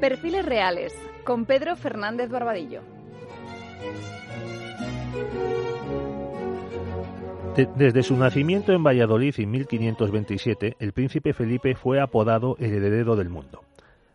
Perfiles 0.00 0.46
Reales 0.46 0.94
con 1.24 1.44
Pedro 1.44 1.74
Fernández 1.74 2.30
Barbadillo. 2.30 2.82
Desde 7.74 8.04
su 8.04 8.16
nacimiento 8.16 8.72
en 8.72 8.84
Valladolid 8.84 9.34
en 9.38 9.50
1527, 9.50 10.76
el 10.78 10.92
príncipe 10.92 11.32
Felipe 11.32 11.74
fue 11.74 12.00
apodado 12.00 12.56
el 12.60 12.74
heredero 12.74 13.16
del 13.16 13.28
mundo. 13.28 13.64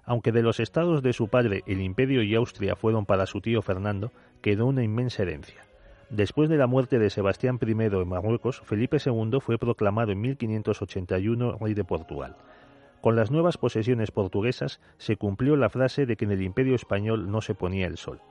Aunque 0.05 0.31
de 0.31 0.41
los 0.41 0.61
estados 0.61 1.03
de 1.03 1.11
su 1.11 1.27
padre 1.27 1.63
el 1.67 1.81
imperio 1.81 2.23
y 2.23 2.33
Austria 2.35 2.77
fueron 2.77 3.05
para 3.05 3.25
su 3.25 3.41
tío 3.41 3.61
Fernando, 3.61 4.13
quedó 4.41 4.67
una 4.67 4.83
inmensa 4.83 5.23
herencia. 5.23 5.65
Después 6.09 6.47
de 6.49 6.57
la 6.57 6.67
muerte 6.67 6.97
de 6.97 7.09
Sebastián 7.09 7.59
I 7.61 7.71
en 7.71 8.07
Marruecos, 8.07 8.61
Felipe 8.63 8.97
II 9.05 9.39
fue 9.41 9.57
proclamado 9.57 10.13
en 10.13 10.21
1581 10.21 11.57
rey 11.59 11.73
de 11.73 11.83
Portugal. 11.83 12.37
Con 13.03 13.17
las 13.17 13.31
nuevas 13.31 13.57
posesiones 13.57 14.11
portuguesas 14.11 14.79
se 14.97 15.17
cumplió 15.17 15.57
la 15.57 15.67
frase 15.67 16.05
de 16.05 16.15
que 16.15 16.23
en 16.23 16.31
el 16.31 16.41
imperio 16.41 16.73
español 16.73 17.29
no 17.29 17.41
se 17.41 17.53
ponía 17.53 17.85
el 17.85 17.97
sol. 17.97 18.21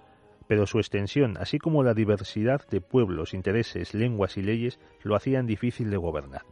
Pero 0.49 0.67
su 0.67 0.79
extensión, 0.79 1.37
así 1.39 1.59
como 1.59 1.83
la 1.83 1.93
diversidad 1.93 2.67
de 2.71 2.81
pueblos, 2.81 3.35
intereses, 3.35 3.93
lenguas 3.93 4.39
y 4.39 4.43
leyes, 4.43 4.81
lo 5.03 5.15
hacían 5.15 5.47
difícil 5.47 5.91
de 5.91 5.99
gobernar. 5.99 6.47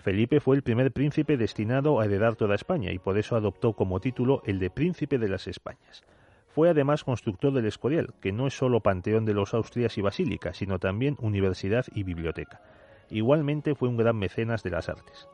Felipe 0.00 0.40
fue 0.40 0.56
el 0.56 0.62
primer 0.62 0.92
príncipe 0.92 1.36
destinado 1.36 2.00
a 2.00 2.06
heredar 2.06 2.36
toda 2.36 2.54
España 2.54 2.90
y 2.90 2.98
por 2.98 3.18
eso 3.18 3.36
adoptó 3.36 3.74
como 3.74 4.00
título 4.00 4.40
el 4.46 4.58
de 4.58 4.70
Príncipe 4.70 5.18
de 5.18 5.28
las 5.28 5.46
Españas. 5.46 6.04
Fue 6.48 6.70
además 6.70 7.04
constructor 7.04 7.52
del 7.52 7.66
Escorial, 7.66 8.14
que 8.22 8.32
no 8.32 8.46
es 8.46 8.56
solo 8.56 8.80
panteón 8.80 9.26
de 9.26 9.34
los 9.34 9.52
Austrias 9.52 9.98
y 9.98 10.00
basílica, 10.00 10.54
sino 10.54 10.78
también 10.78 11.18
universidad 11.20 11.84
y 11.94 12.02
biblioteca. 12.02 12.62
Igualmente 13.10 13.74
fue 13.74 13.90
un 13.90 13.98
gran 13.98 14.16
mecenas 14.16 14.62
de 14.62 14.70
las 14.70 14.88
artes. 14.88 15.28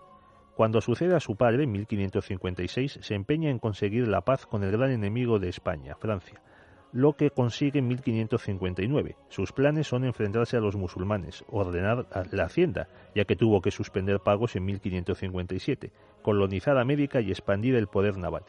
Cuando 0.58 0.80
sucede 0.80 1.14
a 1.14 1.20
su 1.20 1.36
padre, 1.36 1.62
en 1.62 1.70
1556, 1.70 2.98
se 3.00 3.14
empeña 3.14 3.48
en 3.48 3.60
conseguir 3.60 4.08
la 4.08 4.22
paz 4.22 4.44
con 4.44 4.64
el 4.64 4.72
gran 4.72 4.90
enemigo 4.90 5.38
de 5.38 5.48
España, 5.48 5.94
Francia, 5.94 6.42
lo 6.90 7.12
que 7.12 7.30
consigue 7.30 7.78
en 7.78 7.86
1559. 7.86 9.14
Sus 9.28 9.52
planes 9.52 9.86
son 9.86 10.04
enfrentarse 10.04 10.56
a 10.56 10.60
los 10.60 10.74
musulmanes, 10.74 11.44
ordenar 11.46 12.08
la 12.32 12.42
hacienda, 12.42 12.88
ya 13.14 13.24
que 13.24 13.36
tuvo 13.36 13.60
que 13.60 13.70
suspender 13.70 14.18
pagos 14.18 14.56
en 14.56 14.64
1557, 14.64 15.92
colonizar 16.22 16.76
América 16.76 17.20
y 17.20 17.30
expandir 17.30 17.76
el 17.76 17.86
poder 17.86 18.16
naval, 18.16 18.42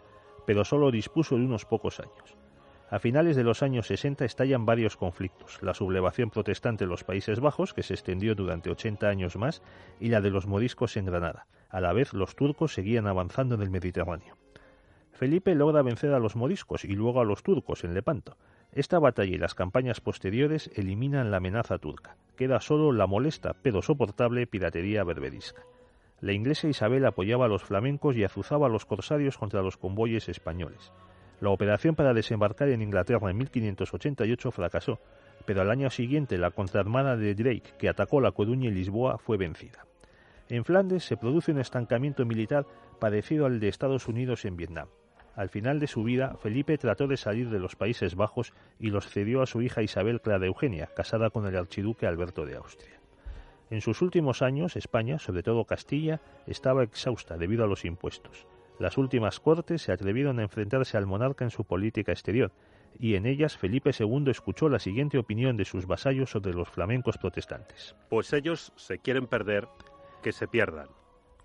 pero 0.47 0.65
solo 0.65 0.89
dispuso 0.89 1.35
de 1.35 1.45
unos 1.45 1.65
pocos 1.65 1.99
años. 1.99 2.35
A 2.89 2.97
finales 2.97 3.35
de 3.35 3.43
los 3.43 3.61
años 3.61 3.85
60 3.85 4.25
estallan 4.25 4.65
varios 4.65 4.97
conflictos, 4.97 5.61
la 5.61 5.75
sublevación 5.75 6.31
protestante 6.31 6.85
en 6.85 6.89
los 6.89 7.03
Países 7.03 7.39
Bajos, 7.39 7.75
que 7.75 7.83
se 7.83 7.93
extendió 7.93 8.33
durante 8.33 8.71
80 8.71 9.07
años 9.07 9.35
más, 9.37 9.61
y 9.99 10.09
la 10.09 10.21
de 10.21 10.31
los 10.31 10.47
moriscos 10.47 10.97
en 10.97 11.05
Granada. 11.05 11.45
A 11.69 11.81
la 11.81 11.93
vez, 11.93 12.13
los 12.13 12.35
turcos 12.35 12.73
seguían 12.73 13.07
avanzando 13.07 13.55
en 13.55 13.61
el 13.61 13.69
Mediterráneo. 13.69 14.35
Felipe 15.11 15.53
logra 15.53 15.81
vencer 15.81 16.13
a 16.13 16.19
los 16.19 16.35
moriscos 16.35 16.85
y 16.85 16.93
luego 16.93 17.21
a 17.21 17.25
los 17.25 17.43
turcos 17.43 17.83
en 17.83 17.93
Lepanto. 17.93 18.37
Esta 18.71 18.99
batalla 18.99 19.35
y 19.35 19.37
las 19.37 19.53
campañas 19.53 19.99
posteriores 19.99 20.71
eliminan 20.75 21.29
la 21.29 21.37
amenaza 21.37 21.77
turca. 21.77 22.15
Queda 22.37 22.61
solo 22.61 22.91
la 22.91 23.05
molesta 23.05 23.55
pero 23.61 23.81
soportable 23.81 24.47
piratería 24.47 25.03
berberisca. 25.03 25.63
La 26.21 26.33
inglesa 26.33 26.67
Isabel 26.67 27.05
apoyaba 27.05 27.45
a 27.45 27.49
los 27.49 27.63
flamencos 27.63 28.15
y 28.15 28.23
azuzaba 28.23 28.67
a 28.67 28.69
los 28.69 28.85
corsarios 28.85 29.37
contra 29.37 29.61
los 29.61 29.77
convoyes 29.77 30.29
españoles. 30.29 30.91
La 31.41 31.49
operación 31.49 31.95
para 31.95 32.13
desembarcar 32.13 32.69
en 32.69 32.81
Inglaterra 32.81 33.29
en 33.29 33.37
1588 33.37 34.51
fracasó, 34.51 34.99
pero 35.45 35.61
al 35.61 35.71
año 35.71 35.89
siguiente 35.89 36.37
la 36.37 36.51
contraarmada 36.51 37.15
de 37.15 37.35
Drake, 37.35 37.73
que 37.77 37.89
atacó 37.89 38.21
La 38.21 38.31
Coruña 38.31 38.69
y 38.69 38.73
Lisboa, 38.73 39.17
fue 39.17 39.37
vencida. 39.37 39.88
En 40.49 40.65
Flandes 40.65 41.03
se 41.03 41.15
produce 41.15 41.51
un 41.51 41.59
estancamiento 41.59 42.25
militar 42.25 42.65
parecido 42.99 43.45
al 43.45 43.59
de 43.59 43.67
Estados 43.67 44.07
Unidos 44.07 44.45
en 44.45 44.57
Vietnam. 44.57 44.87
Al 45.35 45.49
final 45.49 45.79
de 45.79 45.85
su 45.85 46.03
vida, 46.03 46.37
Felipe 46.41 46.79
trató 46.79 47.07
de 47.07 47.17
salir 47.17 47.51
de 47.51 47.59
los 47.59 47.75
Países 47.75 48.15
Bajos 48.15 48.53
y 48.79 48.89
los 48.89 49.07
cedió 49.07 49.43
a 49.43 49.45
su 49.45 49.61
hija 49.61 49.83
Isabel 49.83 50.21
Clara 50.21 50.47
Eugenia, 50.47 50.89
casada 50.95 51.29
con 51.29 51.45
el 51.45 51.55
archiduque 51.55 52.07
Alberto 52.07 52.47
de 52.47 52.55
Austria. 52.55 52.99
En 53.69 53.81
sus 53.81 54.01
últimos 54.01 54.41
años, 54.41 54.75
España, 54.75 55.19
sobre 55.19 55.43
todo 55.43 55.65
Castilla, 55.65 56.19
estaba 56.47 56.81
exhausta 56.81 57.37
debido 57.37 57.63
a 57.63 57.67
los 57.67 57.85
impuestos. 57.85 58.47
Las 58.79 58.97
últimas 58.97 59.39
cortes 59.39 59.83
se 59.83 59.91
atrevieron 59.91 60.39
a 60.39 60.43
enfrentarse 60.43 60.97
al 60.97 61.05
monarca 61.05 61.45
en 61.45 61.51
su 61.51 61.63
política 61.63 62.11
exterior, 62.11 62.51
y 62.97 63.15
en 63.15 63.27
ellas 63.27 63.55
Felipe 63.55 63.91
II 63.97 64.31
escuchó 64.31 64.67
la 64.67 64.79
siguiente 64.79 65.19
opinión 65.19 65.57
de 65.57 65.65
sus 65.65 65.85
vasallos 65.85 66.31
sobre 66.31 66.53
los 66.53 66.69
flamencos 66.69 67.19
protestantes. 67.19 67.95
Pues 68.09 68.33
ellos 68.33 68.73
se 68.75 68.97
quieren 68.97 69.27
perder, 69.27 69.67
que 70.21 70.31
se 70.31 70.47
pierdan. 70.47 70.89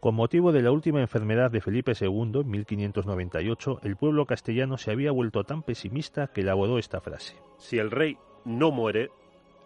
Con 0.00 0.16
motivo 0.16 0.52
de 0.52 0.60
la 0.60 0.70
última 0.70 1.00
enfermedad 1.00 1.50
de 1.50 1.62
Felipe 1.62 1.92
II, 1.98 2.40
en 2.40 2.50
1598, 2.50 3.80
el 3.84 3.96
pueblo 3.96 4.26
castellano 4.26 4.76
se 4.76 4.90
había 4.90 5.12
vuelto 5.12 5.44
tan 5.44 5.62
pesimista 5.62 6.26
que 6.26 6.42
elaboró 6.42 6.78
esta 6.78 7.00
frase. 7.00 7.36
Si 7.56 7.78
el 7.78 7.90
rey 7.90 8.18
no 8.44 8.70
muere, 8.70 9.08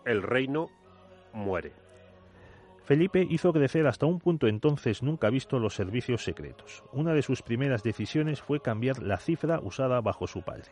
el 0.04 0.22
reino 0.22 0.68
muere. 1.32 1.72
Felipe 2.84 3.26
hizo 3.28 3.52
crecer 3.52 3.86
hasta 3.86 4.06
un 4.06 4.18
punto 4.18 4.46
entonces 4.46 5.02
nunca 5.02 5.28
visto 5.28 5.58
los 5.58 5.74
servicios 5.74 6.24
secretos. 6.24 6.84
Una 6.92 7.12
de 7.12 7.22
sus 7.22 7.42
primeras 7.42 7.82
decisiones 7.82 8.40
fue 8.40 8.60
cambiar 8.60 9.02
la 9.02 9.18
cifra 9.18 9.60
usada 9.60 10.00
bajo 10.00 10.26
su 10.26 10.42
padre. 10.42 10.70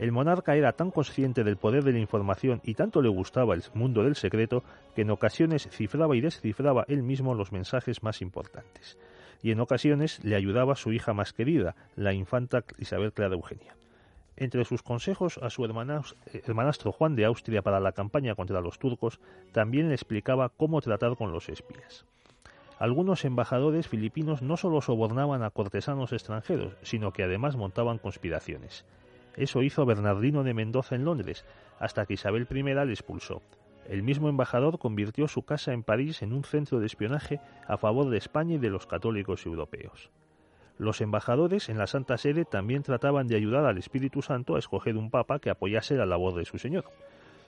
El 0.00 0.12
monarca 0.12 0.56
era 0.56 0.72
tan 0.72 0.90
consciente 0.90 1.44
del 1.44 1.58
poder 1.58 1.84
de 1.84 1.92
la 1.92 1.98
información 1.98 2.62
y 2.64 2.72
tanto 2.72 3.02
le 3.02 3.10
gustaba 3.10 3.52
el 3.52 3.62
mundo 3.74 4.02
del 4.02 4.16
secreto 4.16 4.64
que 4.94 5.02
en 5.02 5.10
ocasiones 5.10 5.68
cifraba 5.70 6.16
y 6.16 6.22
descifraba 6.22 6.86
él 6.88 7.02
mismo 7.02 7.34
los 7.34 7.52
mensajes 7.52 8.02
más 8.02 8.22
importantes. 8.22 8.96
Y 9.42 9.50
en 9.50 9.60
ocasiones 9.60 10.24
le 10.24 10.36
ayudaba 10.36 10.74
su 10.74 10.94
hija 10.94 11.12
más 11.12 11.34
querida, 11.34 11.76
la 11.96 12.14
infanta 12.14 12.64
Isabel 12.78 13.12
Clara 13.12 13.34
Eugenia. 13.34 13.76
Entre 14.38 14.64
sus 14.64 14.82
consejos 14.82 15.36
a 15.36 15.50
su 15.50 15.66
hermanastro 15.66 16.92
Juan 16.92 17.14
de 17.14 17.26
Austria 17.26 17.60
para 17.60 17.78
la 17.78 17.92
campaña 17.92 18.34
contra 18.34 18.62
los 18.62 18.78
turcos, 18.78 19.20
también 19.52 19.88
le 19.88 19.96
explicaba 19.96 20.48
cómo 20.48 20.80
tratar 20.80 21.14
con 21.16 21.30
los 21.30 21.50
espías. 21.50 22.06
Algunos 22.78 23.26
embajadores 23.26 23.86
filipinos 23.86 24.40
no 24.40 24.56
solo 24.56 24.80
sobornaban 24.80 25.42
a 25.42 25.50
cortesanos 25.50 26.14
extranjeros, 26.14 26.72
sino 26.80 27.12
que 27.12 27.24
además 27.24 27.56
montaban 27.56 27.98
conspiraciones. 27.98 28.86
Eso 29.36 29.62
hizo 29.62 29.86
Bernardino 29.86 30.42
de 30.42 30.54
Mendoza 30.54 30.94
en 30.94 31.04
Londres, 31.04 31.44
hasta 31.78 32.06
que 32.06 32.14
Isabel 32.14 32.46
I 32.50 32.62
le 32.62 32.92
expulsó. 32.92 33.42
El 33.88 34.02
mismo 34.02 34.28
embajador 34.28 34.78
convirtió 34.78 35.26
su 35.26 35.42
casa 35.42 35.72
en 35.72 35.82
París 35.82 36.22
en 36.22 36.32
un 36.32 36.44
centro 36.44 36.78
de 36.78 36.86
espionaje 36.86 37.40
a 37.66 37.76
favor 37.76 38.10
de 38.10 38.18
España 38.18 38.54
y 38.54 38.58
de 38.58 38.70
los 38.70 38.86
católicos 38.86 39.46
europeos. 39.46 40.10
Los 40.78 41.00
embajadores 41.00 41.68
en 41.68 41.76
la 41.76 41.86
Santa 41.86 42.16
Sede 42.16 42.44
también 42.44 42.82
trataban 42.82 43.26
de 43.26 43.36
ayudar 43.36 43.66
al 43.66 43.78
Espíritu 43.78 44.22
Santo 44.22 44.56
a 44.56 44.58
escoger 44.58 44.96
un 44.96 45.10
papa 45.10 45.38
que 45.38 45.50
apoyase 45.50 45.96
la 45.96 46.06
labor 46.06 46.34
de 46.34 46.44
su 46.44 46.58
Señor. 46.58 46.84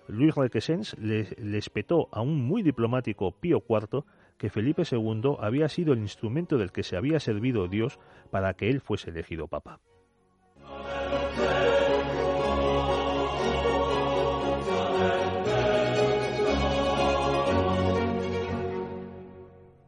Luis 0.09 0.34
Requesens 0.34 0.98
le, 0.98 1.28
le 1.38 1.59
espetó 1.59 2.09
a 2.10 2.21
un 2.21 2.44
muy 2.44 2.62
diplomático 2.62 3.31
Pío 3.31 3.62
IV 3.69 4.04
que 4.37 4.50
Felipe 4.50 4.82
II 4.91 5.37
había 5.38 5.69
sido 5.69 5.92
el 5.92 6.00
instrumento 6.00 6.59
del 6.59 6.72
que 6.72 6.82
se 6.82 6.97
había 6.97 7.21
servido 7.21 7.69
Dios 7.69 8.00
para 8.31 8.54
que 8.54 8.69
él 8.69 8.81
fuese 8.81 9.10
elegido 9.10 9.47
papa. 9.47 9.78